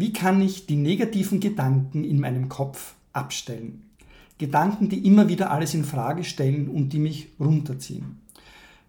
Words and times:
Wie 0.00 0.12
kann 0.12 0.40
ich 0.40 0.66
die 0.66 0.76
negativen 0.76 1.40
Gedanken 1.40 2.04
in 2.04 2.20
meinem 2.20 2.48
Kopf 2.48 2.94
abstellen? 3.12 3.82
Gedanken, 4.38 4.88
die 4.88 5.04
immer 5.04 5.26
wieder 5.26 5.50
alles 5.50 5.74
in 5.74 5.82
Frage 5.82 6.22
stellen 6.22 6.68
und 6.68 6.92
die 6.92 7.00
mich 7.00 7.30
runterziehen. 7.40 8.20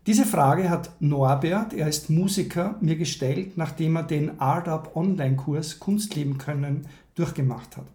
Diese 0.06 0.24
Frage 0.24 0.70
hat 0.70 0.92
Norbert, 1.00 1.74
er 1.74 1.90
ist 1.90 2.12
Musiker, 2.12 2.76
mir 2.80 2.96
gestellt, 2.96 3.58
nachdem 3.58 3.96
er 3.96 4.04
den 4.04 4.40
Art 4.40 4.68
Up 4.68 4.96
Online-Kurs 4.96 5.80
Kunstleben 5.80 6.38
können 6.38 6.86
durchgemacht 7.16 7.78
hat. 7.78 7.88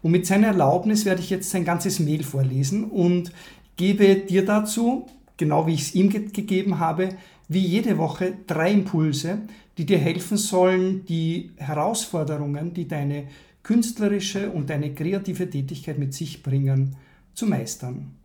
Und 0.00 0.12
mit 0.12 0.24
seiner 0.24 0.46
Erlaubnis 0.46 1.04
werde 1.04 1.20
ich 1.20 1.28
jetzt 1.28 1.50
sein 1.50 1.66
ganzes 1.66 2.00
Mail 2.00 2.22
vorlesen 2.22 2.84
und 2.84 3.30
gebe 3.76 4.16
dir 4.16 4.46
dazu, 4.46 5.04
genau 5.36 5.66
wie 5.66 5.74
ich 5.74 5.82
es 5.82 5.94
ihm 5.94 6.08
ge 6.08 6.30
gegeben 6.32 6.78
habe, 6.78 7.10
wie 7.46 7.60
jede 7.60 7.98
Woche 7.98 8.32
drei 8.46 8.72
Impulse, 8.72 9.40
die 9.78 9.86
dir 9.86 9.98
helfen 9.98 10.36
sollen, 10.36 11.04
die 11.04 11.52
Herausforderungen, 11.56 12.74
die 12.74 12.88
deine 12.88 13.28
künstlerische 13.62 14.50
und 14.50 14.70
deine 14.70 14.92
kreative 14.92 15.48
Tätigkeit 15.48 15.98
mit 15.98 16.12
sich 16.12 16.42
bringen, 16.42 16.96
zu 17.32 17.46
meistern. 17.46 18.16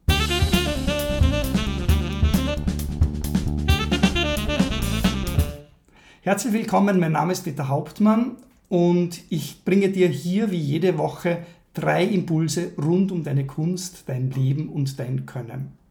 Herzlich 6.21 6.53
willkommen, 6.53 6.99
mein 6.99 7.11
Name 7.11 7.33
ist 7.33 7.43
Peter 7.43 7.67
Hauptmann 7.67 8.37
und 8.69 9.21
ich 9.29 9.63
bringe 9.63 9.89
dir 9.89 10.07
hier 10.07 10.49
wie 10.49 10.57
jede 10.57 10.97
Woche 10.97 11.45
drei 11.75 12.03
Impulse 12.03 12.71
rund 12.81 13.11
um 13.11 13.23
deine 13.23 13.45
Kunst, 13.45 14.05
dein 14.07 14.31
Leben 14.31 14.69
und 14.69 14.97
dein 14.97 15.27
Können. 15.27 15.82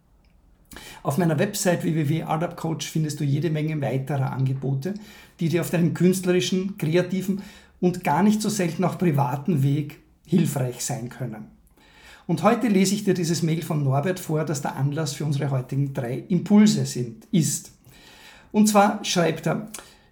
Auf 1.03 1.19
meiner 1.19 1.39
Website 1.39 1.83
www.adapcoach 1.83 2.83
findest 2.83 3.21
du 3.21 3.25
jede 3.25 3.51
Menge 3.51 3.81
weiterer 3.81 4.33
Angebote, 4.33 4.95
die 5.41 5.49
dir 5.49 5.61
auf 5.61 5.71
deinem 5.71 5.95
künstlerischen, 5.95 6.77
kreativen 6.79 7.43
und 7.81 8.05
gar 8.05 8.23
nicht 8.23 8.41
so 8.41 8.49
selten 8.49 8.85
auch 8.85 8.99
privaten 8.99 9.63
Weg 9.63 10.01
hilfreich 10.27 10.85
sein 10.85 11.09
können. 11.09 11.47
Und 12.27 12.43
heute 12.43 12.69
lese 12.69 12.95
ich 12.95 13.05
dir 13.05 13.15
dieses 13.15 13.43
Mail 13.43 13.63
von 13.63 13.83
Norbert 13.83 14.21
vor, 14.21 14.45
das 14.45 14.63
der 14.63 14.77
Anlass 14.77 15.15
für 15.15 15.25
unsere 15.25 15.51
heutigen 15.51 15.93
drei 15.93 16.25
Impulse 16.29 16.87
sind, 16.87 17.27
ist. 17.33 17.73
Und 18.53 18.69
zwar 18.69 19.05
schreibt 19.05 19.47
er, 19.47 19.69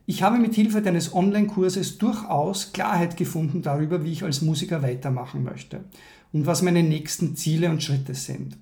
ich 0.07 0.23
habe 0.25 0.39
mit 0.39 0.57
Hilfe 0.57 0.83
deines 0.83 1.15
Online-Kurses 1.15 1.99
durchaus 1.99 2.73
Klarheit 2.73 3.17
gefunden 3.17 3.63
darüber, 3.63 4.05
wie 4.05 4.11
ich 4.11 4.25
als 4.25 4.43
Musiker 4.43 4.83
weitermachen 4.83 5.45
möchte 5.45 5.85
und 6.33 6.47
was 6.47 6.63
meine 6.63 6.83
nächsten 6.83 7.37
Ziele 7.37 7.71
und 7.71 7.83
Schritte 7.83 8.15
sind. 8.15 8.59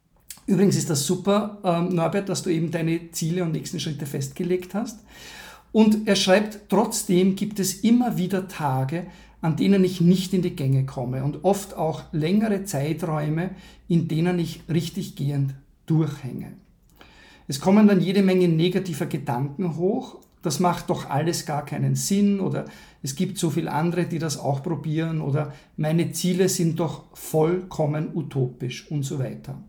Übrigens 0.49 0.77
ist 0.77 0.91
das 0.91 1.07
super, 1.07 1.59
ähm, 1.63 1.95
Norbert, 1.95 2.29
dass 2.29 2.43
du 2.43 2.51
eben 2.51 2.73
deine 2.73 3.13
Ziele 3.13 3.45
und 3.45 3.53
nächsten 3.53 3.79
Schritte 3.79 4.07
festgelegt 4.07 4.75
hast. 4.75 4.99
Und 5.71 6.09
er 6.09 6.17
schreibt, 6.17 6.69
trotzdem 6.69 7.37
gibt 7.37 7.61
es 7.61 7.85
immer 7.85 8.17
wieder 8.17 8.49
Tage, 8.49 9.07
an 9.41 9.57
denen 9.57 9.85
ich 9.85 10.01
nicht 10.01 10.33
in 10.33 10.43
die 10.43 10.57
Gänge 10.57 10.85
komme 10.87 11.23
und 11.23 11.45
oft 11.45 11.77
auch 11.77 12.03
längere 12.11 12.65
Zeiträume, 12.65 13.51
in 13.87 14.09
denen 14.09 14.41
ich 14.41 14.63
richtig 14.69 15.15
gehend 15.15 15.55
durchhänge. 15.87 16.55
Es 17.47 17.61
kommen 17.61 17.87
dann 17.87 18.01
jede 18.01 18.23
Menge 18.23 18.49
negativer 18.49 19.07
Gedanken 19.07 19.77
hoch 19.77 20.17
das 20.43 20.61
macht 20.61 20.91
doch 20.91 21.11
alles 21.11 21.47
gar 21.47 21.65
keinen 21.65 21.95
Sinn 21.95 22.41
oder 22.41 22.67
es 23.03 23.17
gibt 23.17 23.39
so 23.39 23.51
viele 23.51 23.73
andere, 23.73 24.07
die 24.07 24.19
das 24.19 24.39
auch 24.39 24.63
probieren 24.63 25.21
oder 25.21 25.53
meine 25.77 26.13
Ziele 26.13 26.49
sind 26.49 26.79
doch 26.79 27.05
vollkommen 27.15 28.11
utopisch 28.15 28.91
und 28.91 29.03
so 29.03 29.19
weiter. 29.19 29.63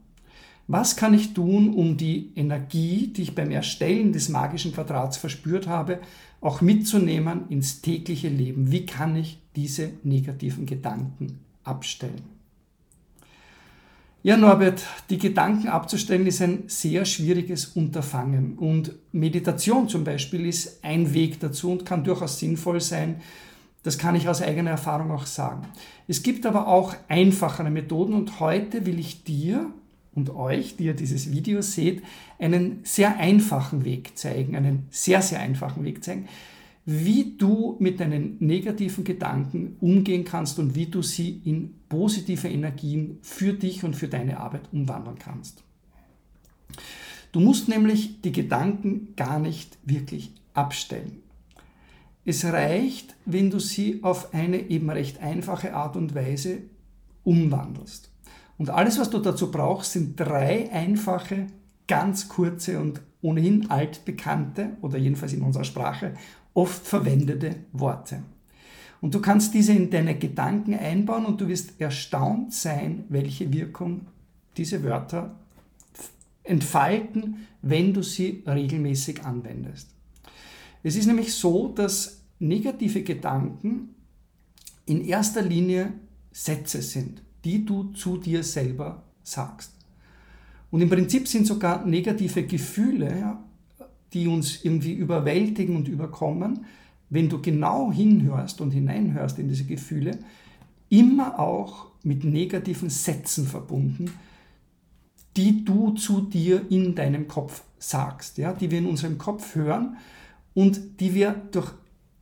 Was 0.71 0.95
kann 0.95 1.15
ich 1.15 1.33
tun, 1.33 1.73
um 1.73 1.97
die 1.97 2.31
Energie, 2.35 3.07
die 3.07 3.23
ich 3.23 3.33
beim 3.33 3.49
Erstellen 3.49 4.13
des 4.13 4.29
magischen 4.29 4.71
Quadrats 4.71 5.17
verspürt 5.17 5.65
habe, 5.65 5.97
auch 6.41 6.61
mitzunehmen 6.61 7.49
ins 7.49 7.81
tägliche 7.81 8.29
Leben? 8.29 8.71
Wie 8.71 8.85
kann 8.85 9.15
ich 9.15 9.39
diese 9.55 9.89
negativen 10.03 10.67
Gedanken 10.67 11.39
abstellen? 11.63 12.21
Ja, 14.21 14.37
Norbert, 14.37 14.85
die 15.09 15.17
Gedanken 15.17 15.69
abzustellen 15.69 16.27
ist 16.27 16.39
ein 16.43 16.65
sehr 16.67 17.03
schwieriges 17.03 17.65
Unterfangen. 17.65 18.55
Und 18.59 18.93
Meditation 19.11 19.89
zum 19.89 20.03
Beispiel 20.03 20.45
ist 20.45 20.83
ein 20.83 21.15
Weg 21.15 21.39
dazu 21.39 21.71
und 21.71 21.83
kann 21.83 22.03
durchaus 22.03 22.37
sinnvoll 22.37 22.79
sein. 22.79 23.21
Das 23.81 23.97
kann 23.97 24.13
ich 24.13 24.29
aus 24.29 24.43
eigener 24.43 24.69
Erfahrung 24.69 25.09
auch 25.09 25.25
sagen. 25.25 25.63
Es 26.07 26.21
gibt 26.21 26.45
aber 26.45 26.67
auch 26.67 26.93
einfachere 27.07 27.71
Methoden 27.71 28.13
und 28.13 28.39
heute 28.39 28.85
will 28.85 28.99
ich 28.99 29.23
dir 29.23 29.73
und 30.13 30.29
euch, 30.31 30.75
die 30.75 30.85
ihr 30.85 30.93
dieses 30.93 31.31
Video 31.31 31.61
seht, 31.61 32.03
einen 32.39 32.79
sehr 32.83 33.17
einfachen 33.17 33.85
Weg 33.85 34.17
zeigen, 34.17 34.55
einen 34.55 34.87
sehr, 34.89 35.21
sehr 35.21 35.39
einfachen 35.39 35.83
Weg 35.83 36.03
zeigen, 36.03 36.27
wie 36.85 37.35
du 37.37 37.75
mit 37.79 37.99
deinen 37.99 38.37
negativen 38.39 39.03
Gedanken 39.03 39.75
umgehen 39.79 40.25
kannst 40.25 40.57
und 40.57 40.73
wie 40.75 40.87
du 40.87 41.01
sie 41.01 41.41
in 41.45 41.75
positive 41.87 42.47
Energien 42.47 43.19
für 43.21 43.53
dich 43.53 43.83
und 43.83 43.95
für 43.95 44.07
deine 44.07 44.39
Arbeit 44.39 44.63
umwandeln 44.71 45.19
kannst. 45.19 45.63
Du 47.31 47.39
musst 47.39 47.69
nämlich 47.69 48.21
die 48.21 48.31
Gedanken 48.31 49.13
gar 49.15 49.39
nicht 49.39 49.77
wirklich 49.83 50.31
abstellen. 50.53 51.21
Es 52.25 52.43
reicht, 52.43 53.15
wenn 53.25 53.49
du 53.51 53.59
sie 53.59 54.03
auf 54.03 54.33
eine 54.33 54.57
eben 54.69 54.89
recht 54.89 55.21
einfache 55.21 55.73
Art 55.73 55.95
und 55.95 56.15
Weise 56.15 56.63
umwandelst. 57.23 58.11
Und 58.59 58.69
alles, 58.69 58.99
was 58.99 59.09
du 59.09 59.19
dazu 59.19 59.49
brauchst, 59.49 59.93
sind 59.93 60.19
drei 60.19 60.69
einfache, 60.71 61.47
ganz 61.87 62.27
kurze 62.27 62.79
und 62.79 63.01
ohnehin 63.21 63.71
altbekannte 63.71 64.77
oder 64.81 64.97
jedenfalls 64.97 65.33
in 65.33 65.41
unserer 65.41 65.63
Sprache 65.63 66.13
oft 66.53 66.85
verwendete 66.85 67.55
Worte. 67.71 68.21
Und 69.01 69.15
du 69.15 69.21
kannst 69.21 69.53
diese 69.53 69.71
in 69.71 69.89
deine 69.89 70.19
Gedanken 70.19 70.73
einbauen 70.73 71.25
und 71.25 71.39
du 71.39 71.47
wirst 71.47 71.79
erstaunt 71.79 72.53
sein, 72.53 73.05
welche 73.07 73.51
Wirkung 73.53 74.01
diese 74.57 74.83
Wörter 74.83 75.35
entfalten, 76.43 77.47
wenn 77.61 77.93
du 77.93 78.03
sie 78.03 78.43
regelmäßig 78.45 79.23
anwendest. 79.23 79.89
Es 80.83 80.97
ist 80.97 81.05
nämlich 81.05 81.33
so, 81.33 81.69
dass 81.69 82.21
negative 82.39 83.03
Gedanken 83.03 83.95
in 84.85 85.05
erster 85.05 85.41
Linie 85.41 85.93
Sätze 86.31 86.81
sind, 86.81 87.21
die 87.43 87.65
du 87.65 87.91
zu 87.93 88.17
dir 88.17 88.43
selber 88.43 89.03
sagst. 89.23 89.73
Und 90.71 90.81
im 90.81 90.89
Prinzip 90.89 91.27
sind 91.27 91.47
sogar 91.47 91.85
negative 91.85 92.43
Gefühle 92.43 93.19
ja, 93.19 93.43
die 94.13 94.27
uns 94.27 94.63
irgendwie 94.63 94.93
überwältigen 94.93 95.75
und 95.75 95.87
überkommen, 95.87 96.65
wenn 97.09 97.29
du 97.29 97.41
genau 97.41 97.91
hinhörst 97.91 98.61
und 98.61 98.71
hineinhörst 98.71 99.39
in 99.39 99.47
diese 99.47 99.65
Gefühle, 99.65 100.19
immer 100.89 101.39
auch 101.39 101.87
mit 102.03 102.23
negativen 102.23 102.89
Sätzen 102.89 103.45
verbunden, 103.45 104.11
die 105.35 105.63
du 105.63 105.91
zu 105.91 106.21
dir 106.21 106.65
in 106.69 106.95
deinem 106.95 107.27
Kopf 107.27 107.63
sagst, 107.77 108.37
ja, 108.37 108.53
die 108.53 108.71
wir 108.71 108.79
in 108.79 108.87
unserem 108.87 109.17
Kopf 109.17 109.55
hören 109.55 109.97
und 110.53 110.99
die 110.99 111.13
wir 111.13 111.31
durch 111.51 111.71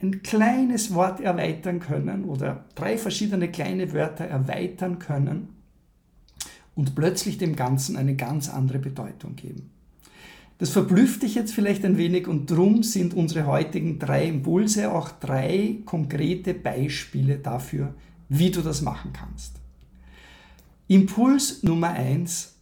ein 0.02 0.22
kleines 0.22 0.94
Wort 0.94 1.19
erweitern 1.19 1.80
können 1.80 2.25
oder 2.25 2.66
drei 2.75 2.97
verschiedene 2.97 3.50
kleine 3.50 3.94
Wörter 3.94 4.25
erweitern 4.25 5.00
können 5.00 5.50
und 6.75 6.96
plötzlich 6.96 7.38
dem 7.38 7.56
Ganzen 7.56 7.97
eine 7.97 8.16
ganz 8.16 8.50
andere 8.50 8.80
Bedeutung 8.80 9.36
geben. 9.36 9.72
Das 10.59 10.69
verblüfft 10.69 11.24
dich 11.24 11.36
jetzt 11.36 11.53
vielleicht 11.53 11.86
ein 11.86 11.97
wenig 11.97 12.28
und 12.28 12.50
drum 12.50 12.84
sind 12.84 13.13
unsere 13.13 13.46
heutigen 13.46 14.00
drei 14.00 14.25
Impulse 14.25 14.91
auch 14.91 15.09
drei 15.12 15.78
konkrete 15.86 16.53
Beispiele 16.53 17.38
dafür, 17.38 17.94
wie 18.30 18.52
du 18.52 18.62
das 18.62 18.81
machen 18.81 19.13
kannst. 19.13 19.56
Impuls 20.88 21.63
Nummer 21.63 21.90
eins: 21.90 22.56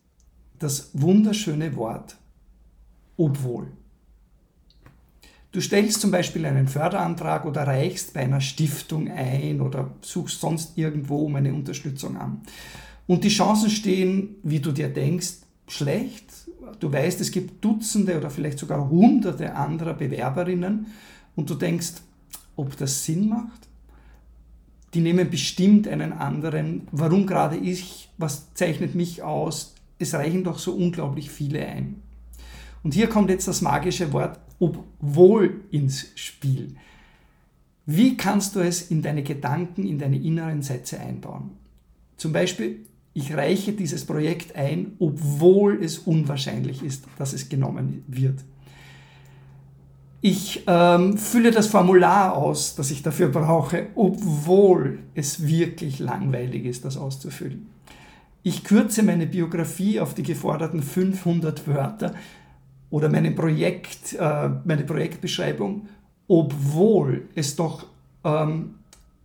das 0.60 0.90
wunderschöne 0.94 1.76
Wort 1.76 2.18
obwohl. 3.18 3.68
Du 5.56 5.62
stellst 5.62 6.02
zum 6.02 6.12
Beispiel 6.12 6.46
einen 6.46 6.68
Förderantrag 6.68 7.46
oder 7.46 7.66
reichst 7.66 8.14
bei 8.14 8.20
einer 8.20 8.42
Stiftung 8.42 9.10
ein 9.10 9.62
oder 9.62 9.90
suchst 10.02 10.42
sonst 10.42 10.78
irgendwo 10.78 11.20
um 11.20 11.34
eine 11.38 11.54
Unterstützung 11.54 12.18
an. 12.18 12.42
Und 13.08 13.24
die 13.24 13.30
Chancen 13.30 13.70
stehen, 13.70 14.36
wie 14.44 14.60
du 14.60 14.74
dir 14.74 14.90
denkst, 14.90 15.36
schlecht 15.70 16.26
du 16.82 16.92
weißt, 16.92 17.22
es 17.22 17.32
gibt 17.32 17.64
Dutzende 17.64 18.18
oder 18.18 18.30
vielleicht 18.30 18.60
sogar 18.60 18.90
Hunderte 18.90 19.56
anderer 19.56 19.94
Bewerberinnen 19.94 20.88
und 21.38 21.50
du 21.50 21.56
denkst, 21.56 21.94
ob 22.58 22.76
das 22.76 23.06
Sinn 23.06 23.30
macht? 23.30 23.70
Die 24.94 25.00
nehmen 25.00 25.30
bestimmt 25.30 25.88
einen 25.88 26.12
anderen. 26.12 26.90
Warum 26.92 27.28
gerade 27.28 27.56
ich? 27.56 28.10
Was 28.18 28.54
zeichnet 28.56 28.94
mich 28.94 29.24
aus? 29.24 29.74
Es 30.00 30.14
reichen 30.16 30.44
doch 30.44 30.60
so 30.60 30.74
unglaublich 30.74 31.30
viele 31.30 31.66
ein. 31.66 32.02
Und 32.84 32.94
hier 32.94 33.08
kommt 33.08 33.30
jetzt 33.30 33.48
das 33.48 33.62
magische 33.62 34.12
Wort 34.12 34.38
obwohl 34.60 35.62
ins 35.72 36.08
Spiel. 36.16 36.76
Wie 37.86 38.18
kannst 38.18 38.56
du 38.56 38.62
es 38.62 38.90
in 38.90 39.02
deine 39.02 39.24
Gedanken, 39.24 39.86
in 39.86 40.00
deine 40.00 40.18
inneren 40.18 40.62
Sätze 40.62 41.00
einbauen? 41.00 41.52
Zum 42.18 42.34
Beispiel, 42.34 42.80
ich 43.14 43.34
reiche 43.34 43.74
dieses 43.74 44.06
Projekt 44.06 44.56
ein, 44.56 44.94
obwohl 45.00 45.82
es 45.84 46.00
unwahrscheinlich 46.00 46.84
ist, 46.84 47.06
dass 47.18 47.34
es 47.34 47.48
genommen 47.48 48.04
wird. 48.08 48.44
Ich 50.22 50.64
ähm, 50.66 51.18
fülle 51.18 51.52
das 51.52 51.68
Formular 51.68 52.36
aus, 52.36 52.76
das 52.76 52.90
ich 52.90 53.04
dafür 53.04 53.28
brauche, 53.30 53.88
obwohl 53.94 55.00
es 55.14 55.46
wirklich 55.46 56.00
langweilig 56.00 56.66
ist, 56.66 56.84
das 56.84 56.98
auszufüllen. 56.98 57.68
Ich 58.42 58.64
kürze 58.64 59.04
meine 59.04 59.28
Biografie 59.28 60.00
auf 60.00 60.16
die 60.16 60.24
geforderten 60.24 60.82
500 60.82 61.68
Wörter 61.68 62.16
oder 62.96 63.10
mein 63.10 63.36
Projekt, 63.36 64.14
äh, 64.14 64.50
meine 64.64 64.86
Projektbeschreibung, 64.86 65.90
obwohl 66.30 67.28
es 67.36 67.58
doch, 67.58 67.88
ähm, 68.24 68.76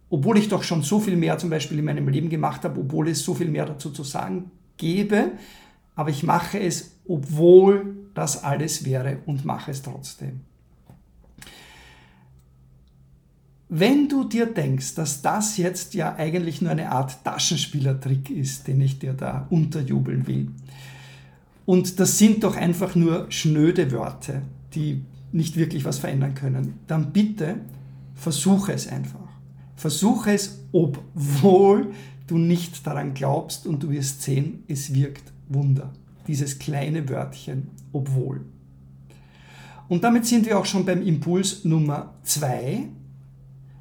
obwohl 0.08 0.38
ich 0.38 0.49
doch 0.49 0.64
schon 0.64 0.82
so 0.82 0.99
viel 0.99 1.17
mehr 1.17 1.38
zum 1.38 1.50
Beispiel 1.50 1.78
in 1.78 1.84
meinem 1.84 2.08
Leben 2.08 2.28
gemacht 2.28 2.64
habe, 2.64 2.81
obwohl 2.81 3.06
es 3.06 3.22
so 3.22 3.32
viel 3.32 3.46
mehr 3.49 3.67
dazu 3.67 3.90
zu 3.90 4.02
sagen 4.02 4.50
gäbe, 4.76 5.31
aber 5.94 6.11
ich 6.11 6.25
mache 6.25 6.58
es, 6.58 6.96
obwohl 7.06 8.08
das 8.12 8.43
alles 8.43 8.84
wäre 8.84 9.19
und 9.26 9.44
mache 9.44 9.70
es 9.70 9.82
trotzdem. 9.82 10.40
Wenn 13.69 14.08
du 14.08 14.25
dir 14.25 14.46
denkst, 14.46 14.96
dass 14.96 15.22
das 15.22 15.58
jetzt 15.58 15.94
ja 15.94 16.17
eigentlich 16.17 16.61
nur 16.61 16.72
eine 16.72 16.90
Art 16.90 17.22
Taschenspielertrick 17.22 18.31
ist, 18.31 18.67
den 18.67 18.81
ich 18.81 18.99
dir 18.99 19.12
da 19.12 19.46
unterjubeln 19.49 20.26
will, 20.26 20.49
und 21.70 22.00
das 22.00 22.19
sind 22.19 22.43
doch 22.43 22.56
einfach 22.56 22.96
nur 22.96 23.31
schnöde 23.31 23.93
Worte, 23.93 24.43
die 24.75 25.05
nicht 25.31 25.56
wirklich 25.56 25.84
was 25.84 26.00
verändern 26.00 26.34
können, 26.34 26.81
dann 26.88 27.12
bitte 27.12 27.61
versuche 28.17 28.72
es 28.72 28.88
einfach. 28.88 29.28
Versuche 29.76 30.32
es, 30.32 30.64
obwohl 30.72 31.93
du 32.26 32.38
nicht 32.38 32.84
daran 32.88 33.14
glaubst 33.14 33.69
und 33.69 33.84
du 33.84 33.90
wirst 33.90 34.22
sehen, 34.22 34.64
es 34.67 34.94
wirkt 34.94 35.32
Wunder. 35.49 35.93
Dieses 36.26 36.58
kleine 36.58 37.08
Wörtchen, 37.08 37.69
obwohl. 37.93 38.40
Und 39.88 40.02
damit 40.02 40.26
sind 40.26 40.46
wir 40.46 40.58
auch 40.58 40.67
schon 40.67 40.84
beim 40.84 41.06
Impuls 41.06 41.64
Nummer 41.64 42.14
zwei. 42.25 42.88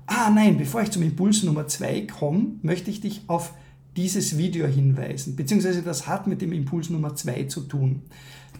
Ah 0.06 0.30
nein, 0.30 0.59
bevor 0.59 0.83
ich 0.83 0.91
zum 0.91 1.01
Impuls 1.01 1.41
Nummer 1.41 1.65
zwei 1.65 2.01
komme, 2.01 2.51
möchte 2.62 2.91
ich 2.91 3.01
dich 3.01 3.24
auf 3.25 3.56
dieses 3.95 4.38
Video 4.38 4.68
hinweisen, 4.68 5.36
beziehungsweise 5.36 5.81
das 5.81 6.07
hat 6.07 6.27
mit 6.27 6.41
dem 6.41 6.53
Impuls 6.53 6.89
Nummer 6.89 7.15
zwei 7.15 7.44
zu 7.44 7.62
tun. 7.62 8.03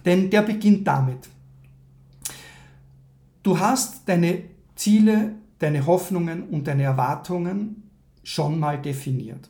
Denn 0.06 0.30
der 0.30 0.42
beginnt 0.42 0.88
damit. 0.88 1.30
Du 3.44 3.60
hast 3.60 4.08
deine 4.08 4.44
Ziele, 4.76 5.36
deine 5.60 5.86
Hoffnungen 5.86 6.44
und 6.44 6.68
deine 6.68 6.84
Erwartungen 6.84 7.84
schon 8.24 8.60
mal 8.60 8.81
definiert. 8.81 9.50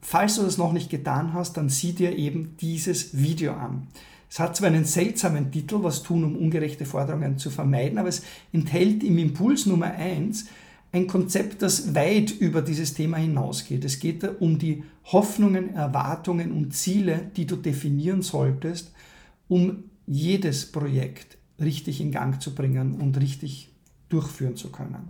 Falls 0.00 0.36
du 0.36 0.42
das 0.42 0.58
noch 0.58 0.72
nicht 0.72 0.90
getan 0.90 1.34
hast, 1.34 1.56
dann 1.56 1.68
sieh 1.68 1.92
dir 1.92 2.16
eben 2.16 2.56
dieses 2.60 3.16
Video 3.18 3.52
an. 3.52 3.88
Es 4.30 4.38
hat 4.38 4.56
zwar 4.56 4.68
einen 4.68 4.84
seltsamen 4.84 5.50
Titel, 5.50 5.82
was 5.82 6.02
tun, 6.02 6.24
um 6.24 6.36
ungerechte 6.36 6.86
Forderungen 6.86 7.36
zu 7.36 7.50
vermeiden, 7.50 7.98
aber 7.98 8.08
es 8.08 8.22
enthält 8.52 9.02
im 9.02 9.18
Impuls 9.18 9.66
Nummer 9.66 9.86
eins 9.86 10.46
ein 10.92 11.06
Konzept, 11.06 11.62
das 11.62 11.94
weit 11.94 12.30
über 12.30 12.62
dieses 12.62 12.94
Thema 12.94 13.18
hinausgeht. 13.18 13.84
Es 13.84 14.00
geht 14.00 14.24
um 14.40 14.58
die 14.58 14.82
Hoffnungen, 15.04 15.74
Erwartungen 15.74 16.52
und 16.52 16.74
Ziele, 16.74 17.30
die 17.36 17.46
du 17.46 17.56
definieren 17.56 18.22
solltest, 18.22 18.92
um 19.48 19.84
jedes 20.06 20.70
Projekt 20.70 21.38
richtig 21.60 22.00
in 22.00 22.10
Gang 22.10 22.40
zu 22.42 22.54
bringen 22.54 22.94
und 22.94 23.20
richtig 23.20 23.70
durchführen 24.08 24.56
zu 24.56 24.70
können. 24.72 25.08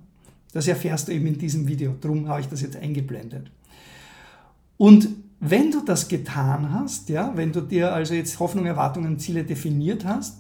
Das 0.53 0.67
erfährst 0.67 1.09
du 1.09 1.13
eben 1.13 1.27
in 1.27 1.39
diesem 1.39 1.69
Video, 1.69 1.95
darum 2.01 2.29
habe 2.29 2.41
ich 2.41 2.49
das 2.49 2.61
jetzt 2.61 2.77
eingeblendet. 2.77 3.51
Und 4.77 5.09
wenn 5.39 5.71
du 5.71 5.83
das 5.83 6.09
getan 6.09 6.73
hast, 6.73 7.09
ja, 7.09 7.33
wenn 7.37 7.53
du 7.53 7.63
dir 7.63 7.95
also 7.95 8.13
jetzt 8.13 8.39
Hoffnung, 8.41 8.67
Erwartungen, 8.67 9.19
Ziele 9.19 9.45
definiert 9.45 10.05
hast, 10.05 10.39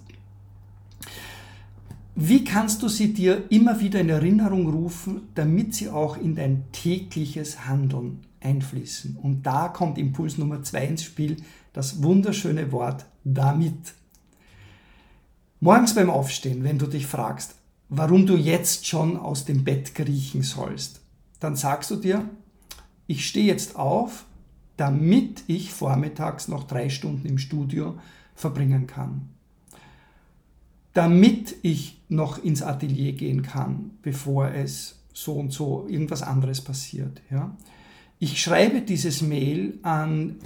wie 2.22 2.44
kannst 2.44 2.82
du 2.82 2.88
sie 2.88 3.14
dir 3.14 3.50
immer 3.50 3.80
wieder 3.80 3.98
in 3.98 4.10
Erinnerung 4.10 4.68
rufen, 4.68 5.28
damit 5.34 5.74
sie 5.74 5.88
auch 5.88 6.18
in 6.18 6.34
dein 6.34 6.64
tägliches 6.70 7.66
Handeln 7.66 8.20
einfließen? 8.40 9.16
Und 9.16 9.46
da 9.46 9.68
kommt 9.68 9.96
Impuls 9.96 10.36
Nummer 10.36 10.62
zwei 10.62 10.86
ins 10.86 11.02
Spiel, 11.02 11.38
das 11.72 12.02
wunderschöne 12.02 12.72
Wort 12.72 13.06
damit. 13.24 13.94
Morgens 15.60 15.94
beim 15.94 16.10
Aufstehen, 16.10 16.62
wenn 16.62 16.78
du 16.78 16.86
dich 16.86 17.06
fragst, 17.06 17.54
warum 17.88 18.26
du 18.26 18.36
jetzt 18.36 18.86
schon 18.86 19.16
aus 19.16 19.46
dem 19.46 19.64
Bett 19.64 19.94
kriechen 19.94 20.42
sollst, 20.42 21.00
dann 21.40 21.56
sagst 21.56 21.90
du 21.90 21.96
dir, 21.96 22.28
ich 23.06 23.26
stehe 23.26 23.46
jetzt 23.46 23.76
auf, 23.76 24.26
damit 24.76 25.44
ich 25.46 25.72
vormittags 25.72 26.48
noch 26.48 26.64
drei 26.64 26.90
Stunden 26.90 27.26
im 27.26 27.38
Studio 27.38 27.98
verbringen 28.34 28.86
kann 28.86 29.30
damit 30.92 31.56
ich 31.62 32.00
noch 32.08 32.42
ins 32.42 32.62
Atelier 32.62 33.12
gehen 33.12 33.42
kann, 33.42 33.92
bevor 34.02 34.52
es 34.52 34.98
so 35.12 35.34
und 35.34 35.52
so 35.52 35.86
irgendwas 35.88 36.22
anderes 36.22 36.60
passiert. 36.60 37.20
Ja? 37.30 37.56
Ich 38.18 38.40
schreibe 38.40 38.82
dieses 38.82 39.22
Mail 39.22 39.78
an 39.82 40.36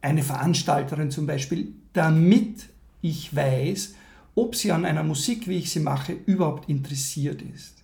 eine 0.00 0.22
Veranstalterin 0.22 1.10
zum 1.10 1.26
Beispiel, 1.26 1.72
damit 1.92 2.68
ich 3.00 3.34
weiß, 3.34 3.94
ob 4.34 4.54
sie 4.56 4.72
an 4.72 4.84
einer 4.84 5.02
Musik, 5.04 5.48
wie 5.48 5.58
ich 5.58 5.70
sie 5.70 5.80
mache, 5.80 6.12
überhaupt 6.26 6.68
interessiert 6.68 7.42
ist. 7.42 7.74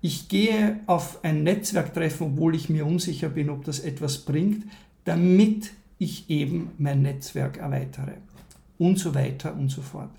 Ich 0.00 0.28
gehe 0.28 0.80
auf 0.86 1.24
ein 1.24 1.42
Netzwerktreffen, 1.42 2.28
obwohl 2.28 2.54
ich 2.54 2.68
mir 2.68 2.86
unsicher 2.86 3.28
bin, 3.28 3.50
ob 3.50 3.64
das 3.64 3.80
etwas 3.80 4.18
bringt, 4.18 4.64
damit 5.04 5.70
ich 5.98 6.30
eben 6.30 6.70
mein 6.78 7.02
Netzwerk 7.02 7.56
erweitere. 7.56 8.14
Und 8.78 8.98
so 8.98 9.14
weiter 9.14 9.54
und 9.56 9.70
so 9.70 9.82
fort. 9.82 10.10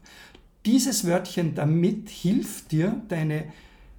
Dieses 0.70 1.08
Wörtchen 1.08 1.56
damit 1.56 2.10
hilft 2.10 2.72
dir, 2.72 3.02
deine 3.08 3.46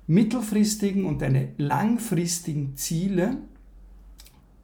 mittelfristigen 0.07 1.05
und 1.05 1.21
deine 1.21 1.49
langfristigen 1.59 2.77
Ziele 2.77 3.39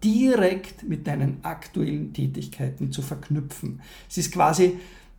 direkt 0.04 0.88
mit 0.88 1.08
deinen 1.08 1.44
aktuellen 1.44 2.12
Tätigkeiten 2.12 2.92
zu 2.92 3.02
verknüpfen. 3.02 3.80
Es 4.08 4.18
ist 4.18 4.30
quasi 4.30 4.74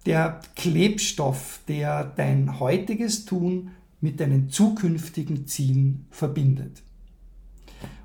der 0.05 0.39
Klebstoff, 0.55 1.59
der 1.67 2.05
dein 2.05 2.57
heutiges 2.57 3.25
Tun 3.25 3.71
mit 3.99 4.21
deinen 4.21 4.49
zukünftigen 4.49 5.45
Zielen 5.45 6.05
verbindet. 6.09 6.83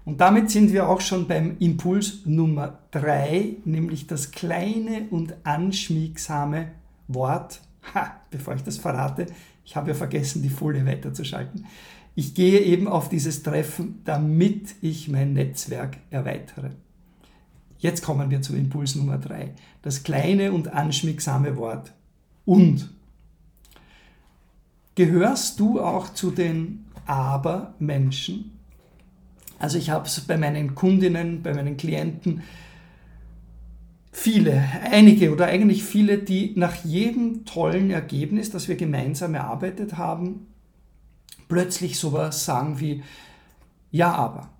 Und 0.04 0.20
damit 0.20 0.50
sind 0.50 0.72
wir 0.72 0.88
auch 0.88 1.00
schon 1.00 1.28
beim 1.28 1.56
Impuls 1.60 2.26
Nummer 2.26 2.80
drei, 2.90 3.58
nämlich 3.64 4.08
das 4.08 4.32
kleine 4.32 5.06
und 5.10 5.34
anschmiegsame 5.44 6.72
Wort 7.06 7.60
ha, 7.94 8.20
bevor 8.30 8.54
ich 8.54 8.62
das 8.62 8.78
verrate, 8.78 9.26
ich 9.64 9.76
habe 9.76 9.90
ja 9.90 9.94
vergessen, 9.94 10.42
die 10.42 10.48
Folie 10.48 10.86
weiterzuschalten. 10.86 11.66
Ich 12.14 12.34
gehe 12.34 12.60
eben 12.60 12.88
auf 12.88 13.08
dieses 13.08 13.42
Treffen, 13.42 14.00
damit 14.04 14.74
ich 14.82 15.08
mein 15.08 15.32
Netzwerk 15.32 15.98
erweitere. 16.10 16.70
Jetzt 17.78 18.04
kommen 18.04 18.30
wir 18.30 18.42
zum 18.42 18.56
Impuls 18.56 18.94
Nummer 18.94 19.18
drei. 19.18 19.54
Das 19.80 20.02
kleine 20.02 20.52
und 20.52 20.72
anschmiegsame 20.72 21.56
Wort. 21.56 21.92
Und. 22.44 22.90
Gehörst 24.94 25.58
du 25.58 25.80
auch 25.80 26.12
zu 26.12 26.30
den 26.30 26.84
Aber-Menschen? 27.06 28.52
Also 29.58 29.78
ich 29.78 29.90
habe 29.90 30.06
es 30.06 30.20
bei 30.20 30.36
meinen 30.36 30.74
Kundinnen, 30.74 31.42
bei 31.42 31.54
meinen 31.54 31.76
Klienten 31.76 32.42
viele, 34.12 34.62
einige 34.90 35.32
oder 35.32 35.46
eigentlich 35.46 35.82
viele, 35.82 36.18
die 36.18 36.52
nach 36.54 36.84
jedem 36.84 37.44
tollen 37.46 37.90
Ergebnis, 37.90 38.50
das 38.50 38.68
wir 38.68 38.76
gemeinsam 38.76 39.34
erarbeitet 39.34 39.96
haben, 39.96 40.46
plötzlich 41.48 41.98
sowas 41.98 42.44
sagen 42.44 42.78
wie, 42.78 43.02
ja, 43.90 44.12
aber. 44.12 44.50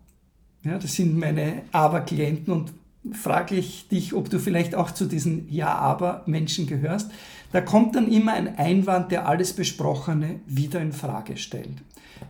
Ja, 0.65 0.79
das 0.79 0.95
sind 0.95 1.19
meine 1.19 1.63
Aber-Klienten 1.73 2.53
und 2.53 2.73
frage 3.13 3.57
ich 3.57 3.89
dich, 3.89 4.15
ob 4.15 4.31
du 4.31 4.39
vielleicht 4.39 4.75
auch 4.75 4.93
zu 4.93 5.07
diesen 5.07 5.51
Ja-Aber-Menschen 5.51 6.67
gehörst. 6.67 7.11
Da 7.51 7.61
kommt 7.61 7.97
dann 7.97 8.11
immer 8.11 8.33
ein 8.33 8.57
Einwand, 8.59 9.11
der 9.11 9.27
alles 9.29 9.53
Besprochene 9.53 10.41
wieder 10.47 10.81
in 10.81 10.93
Frage 10.93 11.37
stellt. 11.37 11.83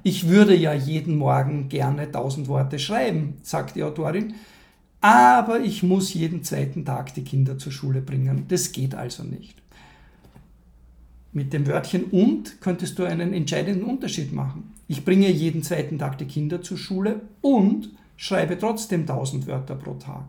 Ich 0.03 0.29
würde 0.29 0.57
ja 0.57 0.73
jeden 0.73 1.17
Morgen 1.17 1.69
gerne 1.69 2.11
tausend 2.11 2.49
Worte 2.49 2.79
schreiben, 2.79 3.37
sagt 3.43 3.77
die 3.77 3.83
Autorin 3.83 4.35
aber 5.03 5.61
ich 5.61 5.83
muss 5.83 6.15
jeden 6.15 6.45
zweiten 6.45 6.85
Tag 6.85 7.13
die 7.15 7.25
Kinder 7.25 7.59
zur 7.59 7.73
Schule 7.73 8.01
bringen. 8.01 8.47
Das 8.49 8.71
geht 8.71 8.95
also 8.95 9.25
nicht. 9.25 9.61
Mit 11.33 11.53
dem 11.53 11.67
Wörtchen 11.67 12.05
und 12.05 12.61
könntest 12.61 12.99
du 12.99 13.05
einen 13.05 13.33
entscheidenden 13.33 13.83
Unterschied 13.83 14.33
machen. 14.33 14.73
Ich 14.87 15.05
bringe 15.05 15.29
jeden 15.29 15.65
zweiten 15.65 15.99
Tag 15.99 16.19
die 16.19 16.27
Kinder 16.27 16.63
zur 16.63 16.79
Schule 16.79 17.21
und 17.41 17.91
schreibe 18.17 18.57
trotzdem 18.57 19.01
1000 19.01 19.49
Wörter 19.49 19.75
pro 19.75 19.95
Tag. 19.95 20.25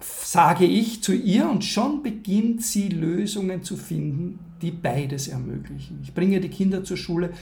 Sage 0.00 0.66
ich 0.66 1.02
zu 1.02 1.14
ihr 1.14 1.48
und 1.48 1.64
schon 1.64 2.02
beginnt 2.02 2.62
sie 2.62 2.88
Lösungen 2.88 3.62
zu 3.62 3.78
finden, 3.78 4.38
die 4.60 4.70
beides 4.70 5.28
ermöglichen. 5.28 6.00
Ich 6.02 6.12
bringe 6.12 6.40
die 6.40 6.50
Kinder 6.50 6.84
zur 6.84 6.98
Schule 6.98 7.32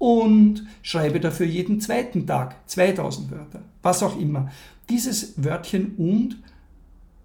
und 0.00 0.66
schreibe 0.80 1.20
dafür 1.20 1.44
jeden 1.44 1.78
zweiten 1.78 2.26
Tag 2.26 2.56
2000 2.66 3.30
Wörter, 3.30 3.60
was 3.82 4.02
auch 4.02 4.18
immer. 4.18 4.50
Dieses 4.88 5.34
Wörtchen 5.44 5.94
und 5.96 6.38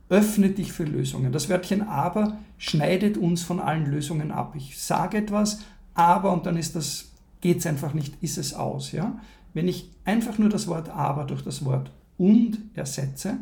öffnet 0.09 0.57
dich 0.57 0.73
für 0.73 0.83
Lösungen. 0.83 1.31
Das 1.31 1.47
Wörtchen 1.47 1.81
aber 1.81 2.37
schneidet 2.57 3.17
uns 3.17 3.43
von 3.43 3.61
allen 3.61 3.85
Lösungen 3.85 4.31
ab. 4.31 4.55
Ich 4.57 4.77
sage 4.77 5.17
etwas 5.17 5.59
aber 5.93 6.33
und 6.33 6.45
dann 6.45 6.57
ist 6.57 6.75
das, 6.75 7.11
geht 7.39 7.59
es 7.59 7.65
einfach 7.65 7.93
nicht, 7.93 8.21
ist 8.21 8.37
es 8.37 8.53
aus. 8.53 8.91
Ja? 8.91 9.21
Wenn 9.53 9.69
ich 9.69 9.89
einfach 10.03 10.37
nur 10.37 10.49
das 10.49 10.67
Wort 10.67 10.89
aber 10.89 11.23
durch 11.23 11.43
das 11.43 11.63
Wort 11.63 11.91
und 12.17 12.57
ersetze, 12.73 13.37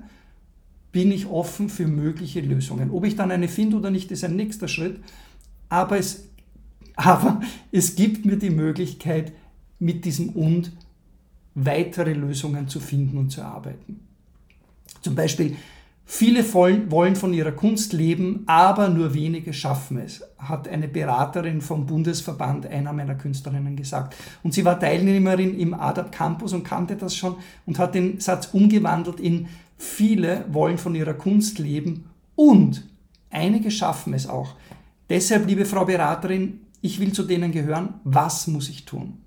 bin 0.91 1.11
ich 1.11 1.25
offen 1.25 1.69
für 1.69 1.87
mögliche 1.87 2.41
Lösungen. 2.41 2.91
Ob 2.91 3.03
ich 3.03 3.15
dann 3.15 3.31
eine 3.31 3.47
finde 3.47 3.77
oder 3.77 3.89
nicht, 3.89 4.11
ist 4.11 4.23
ein 4.23 4.35
nächster 4.35 4.67
Schritt. 4.67 4.99
Aber 5.69 5.97
es, 5.97 6.29
aber 6.95 7.41
es 7.71 7.95
gibt 7.95 8.25
mir 8.25 8.37
die 8.37 8.49
Möglichkeit, 8.49 9.33
mit 9.79 10.05
diesem 10.05 10.29
und 10.29 10.71
weitere 11.55 12.13
Lösungen 12.13 12.67
zu 12.67 12.79
finden 12.79 13.17
und 13.17 13.29
zu 13.29 13.41
arbeiten. 13.43 13.99
Zum 15.01 15.15
Beispiel, 15.15 15.57
viele 16.05 16.43
wollen 16.53 17.15
von 17.15 17.33
ihrer 17.33 17.51
Kunst 17.51 17.93
leben, 17.93 18.43
aber 18.45 18.87
nur 18.89 19.13
wenige 19.13 19.53
schaffen 19.53 19.97
es, 19.97 20.23
hat 20.37 20.67
eine 20.67 20.87
Beraterin 20.87 21.61
vom 21.61 21.85
Bundesverband 21.85 22.65
einer 22.67 22.93
meiner 22.93 23.15
Künstlerinnen 23.15 23.75
gesagt. 23.75 24.15
Und 24.43 24.53
sie 24.53 24.63
war 24.63 24.79
Teilnehmerin 24.79 25.59
im 25.59 25.73
ADAP 25.73 26.11
Campus 26.11 26.53
und 26.53 26.63
kannte 26.63 26.95
das 26.95 27.15
schon 27.15 27.35
und 27.65 27.79
hat 27.79 27.95
den 27.95 28.19
Satz 28.19 28.49
umgewandelt 28.53 29.19
in 29.19 29.47
viele 29.77 30.45
wollen 30.49 30.77
von 30.77 30.95
ihrer 30.95 31.13
Kunst 31.13 31.59
leben 31.59 32.05
und 32.35 32.87
einige 33.29 33.69
schaffen 33.69 34.13
es 34.13 34.27
auch. 34.27 34.55
Deshalb, 35.09 35.45
liebe 35.45 35.65
Frau 35.65 35.85
Beraterin, 35.85 36.61
ich 36.83 36.99
will 36.99 37.13
zu 37.13 37.23
denen 37.23 37.51
gehören. 37.51 37.95
Was 38.03 38.45
muss 38.45 38.69
ich 38.69 38.85
tun? 38.85 39.19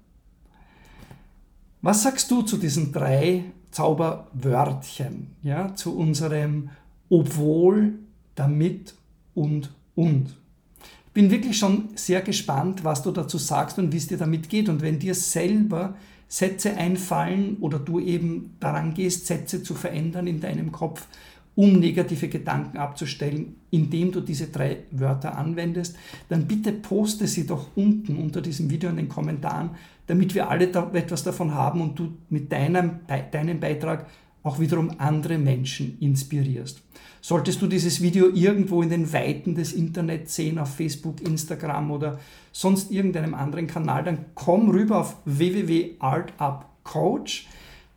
Was 1.81 2.03
sagst 2.03 2.31
du 2.31 2.43
zu 2.43 2.59
diesen 2.59 2.93
drei 2.93 3.45
Zauberwörtchen, 3.71 5.29
ja, 5.43 5.75
zu 5.75 5.97
unserem 5.97 6.71
obwohl, 7.09 7.95
damit 8.35 8.95
und 9.35 9.73
und? 9.95 10.37
Ich 11.07 11.13
bin 11.15 11.31
wirklich 11.31 11.59
schon 11.59 11.89
sehr 11.95 12.21
gespannt, 12.21 12.85
was 12.85 13.03
du 13.03 13.11
dazu 13.11 13.39
sagst 13.39 13.79
und 13.79 13.91
wie 13.91 13.97
es 13.97 14.07
dir 14.07 14.19
damit 14.19 14.51
geht. 14.51 14.69
Und 14.69 14.83
wenn 14.83 14.99
dir 14.99 15.15
selber 15.15 15.95
Sätze 16.29 16.77
einfallen 16.77 17.57
oder 17.61 17.79
du 17.79 18.01
eben 18.01 18.55
daran 18.61 18.93
gehst, 18.93 19.27
Sätze 19.27 19.63
zu 19.63 19.75
verändern 19.75 20.27
in 20.27 20.41
deinem 20.41 20.73
Kopf, 20.73 21.07
um 21.57 21.81
negative 21.81 22.29
Gedanken 22.29 22.77
abzustellen, 22.77 23.57
indem 23.71 24.13
du 24.13 24.21
diese 24.21 24.49
drei 24.49 24.85
Wörter 24.93 25.37
anwendest, 25.37 25.97
dann 26.29 26.47
bitte 26.47 26.73
poste 26.73 27.27
sie 27.27 27.47
doch 27.47 27.69
unten 27.75 28.19
unter 28.19 28.43
diesem 28.43 28.71
Video 28.71 28.91
in 28.91 28.97
den 28.97 29.09
Kommentaren, 29.09 29.71
damit 30.07 30.35
wir 30.35 30.49
alle 30.49 30.69
da 30.69 30.91
etwas 30.93 31.25
davon 31.25 31.55
haben 31.55 31.81
und 31.81 31.99
du 31.99 32.13
mit 32.29 32.53
deinem, 32.53 33.01
deinem 33.33 33.59
Beitrag 33.59 34.07
auch 34.43 34.61
wiederum 34.61 34.91
andere 34.99 35.39
Menschen 35.39 35.97
inspirierst. 35.99 36.83
Solltest 37.21 37.61
du 37.61 37.67
dieses 37.67 38.01
Video 38.01 38.29
irgendwo 38.29 38.83
in 38.83 38.91
den 38.91 39.13
Weiten 39.13 39.57
des 39.57 39.73
Internets 39.73 40.37
sehen, 40.37 40.61
auf 40.61 40.77
Facebook, 40.77 41.21
Instagram 41.21 41.91
oder 41.91 42.21
sonst 42.53 42.93
irgendeinem 42.93 43.35
anderen 43.35 43.67
Kanal, 43.67 44.05
dann 44.05 44.27
komm 44.35 44.71
rüber 44.71 45.01
auf 45.01 45.17
www.artupcoach. 45.25 47.49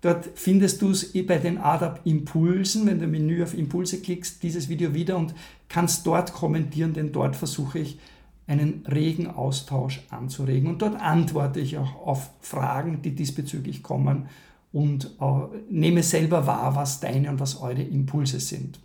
Dort 0.02 0.30
findest 0.36 0.82
du 0.82 0.92
es 0.92 1.12
bei 1.26 1.38
den 1.38 1.58
ADAP 1.58 2.02
Impulsen, 2.06 2.88
wenn 2.88 3.00
du 3.00 3.06
im 3.06 3.12
Menü 3.12 3.44
auf 3.44 3.54
Impulse 3.54 4.02
klickst, 4.02 4.42
dieses 4.44 4.70
Video 4.70 4.94
wieder 4.94 5.18
und 5.18 5.34
kannst 5.68 6.08
dort 6.08 6.34
kommentieren, 6.34 6.94
denn 6.94 7.12
dort 7.12 7.36
versuche 7.36 7.80
ich 7.80 8.00
einen 8.48 8.84
regen 8.90 9.28
Austausch 9.28 10.02
anzuregen. 10.10 10.70
Und 10.70 10.82
dort 10.82 11.00
antworte 11.00 11.60
ich 11.60 11.78
auch 11.78 12.08
auf 12.08 12.32
Fragen, 12.40 13.02
die 13.02 13.14
diesbezüglich 13.14 13.84
kommen 13.84 14.28
und 14.72 15.16
äh, 15.20 15.26
nehme 15.70 16.02
selber 16.02 16.48
wahr, 16.48 16.76
was 16.76 17.00
deine 17.00 17.30
und 17.30 17.40
was 17.40 17.62
eure 17.62 17.84
Impulse 17.84 18.40
sind. 18.40 18.80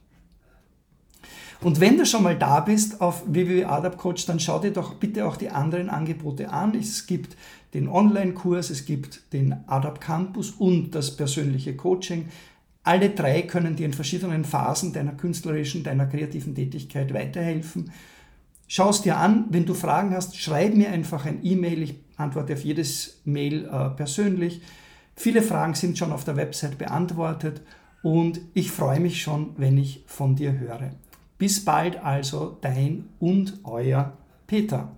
Und 1.60 1.80
wenn 1.80 1.96
du 1.96 2.04
schon 2.04 2.22
mal 2.22 2.36
da 2.36 2.60
bist 2.60 3.00
auf 3.00 3.22
www.adapcoach, 3.26 4.26
dann 4.26 4.38
schau 4.38 4.58
dir 4.58 4.72
doch 4.72 4.94
bitte 4.94 5.24
auch 5.26 5.36
die 5.36 5.48
anderen 5.48 5.88
Angebote 5.88 6.50
an. 6.50 6.74
Es 6.74 7.06
gibt 7.06 7.36
den 7.74 7.88
Online-Kurs, 7.88 8.70
es 8.70 8.86
gibt 8.86 9.32
den 9.32 9.56
Adap 9.66 10.00
Campus 10.00 10.52
und 10.52 10.94
das 10.94 11.16
persönliche 11.16 11.76
Coaching. 11.76 12.26
Alle 12.84 13.10
drei 13.10 13.42
können 13.42 13.76
dir 13.76 13.86
in 13.86 13.92
verschiedenen 13.92 14.44
Phasen 14.44 14.92
deiner 14.92 15.12
künstlerischen, 15.12 15.82
deiner 15.82 16.06
kreativen 16.06 16.54
Tätigkeit 16.54 17.12
weiterhelfen. 17.12 17.90
Schau 18.68 18.90
es 18.90 19.02
dir 19.02 19.16
an. 19.16 19.46
Wenn 19.50 19.66
du 19.66 19.74
Fragen 19.74 20.14
hast, 20.14 20.36
schreib 20.36 20.74
mir 20.74 20.90
einfach 20.90 21.26
ein 21.26 21.40
E-Mail. 21.42 21.82
Ich 21.82 21.96
antworte 22.16 22.54
auf 22.54 22.64
jedes 22.64 23.20
Mail 23.24 23.66
äh, 23.66 23.90
persönlich. 23.90 24.62
Viele 25.16 25.42
Fragen 25.42 25.74
sind 25.74 25.98
schon 25.98 26.12
auf 26.12 26.24
der 26.24 26.36
Website 26.36 26.78
beantwortet 26.78 27.60
und 28.02 28.40
ich 28.52 28.70
freue 28.70 29.00
mich 29.00 29.22
schon, 29.22 29.54
wenn 29.56 29.78
ich 29.78 30.04
von 30.06 30.36
dir 30.36 30.58
höre. 30.58 30.90
Bis 31.38 31.64
bald 31.64 32.02
also 32.02 32.58
dein 32.60 33.06
und 33.18 33.60
euer 33.64 34.12
Peter. 34.46 34.92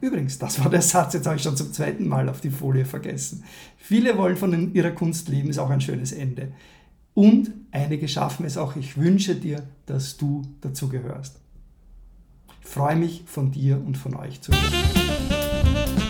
Übrigens, 0.00 0.38
das 0.38 0.62
war 0.62 0.70
der 0.70 0.82
Satz, 0.82 1.14
jetzt 1.14 1.26
habe 1.26 1.36
ich 1.36 1.42
schon 1.42 1.56
zum 1.56 1.72
zweiten 1.72 2.06
Mal 2.06 2.28
auf 2.28 2.40
die 2.40 2.50
Folie 2.50 2.84
vergessen. 2.84 3.44
Viele 3.76 4.16
wollen 4.16 4.36
von 4.36 4.74
ihrer 4.74 4.90
Kunst 4.90 5.28
leben, 5.28 5.50
ist 5.50 5.58
auch 5.58 5.70
ein 5.70 5.80
schönes 5.80 6.12
Ende. 6.12 6.52
Und 7.14 7.52
einige 7.70 8.08
schaffen 8.08 8.44
es 8.44 8.56
auch. 8.56 8.76
Ich 8.76 8.96
wünsche 8.96 9.36
dir, 9.36 9.62
dass 9.86 10.16
du 10.16 10.42
dazu 10.60 10.88
gehörst. 10.88 11.40
Ich 12.60 12.68
freue 12.68 12.96
mich 12.96 13.22
von 13.26 13.52
dir 13.52 13.80
und 13.84 13.96
von 13.96 14.16
euch 14.16 14.40
zu 14.40 14.52
hören. 14.52 16.03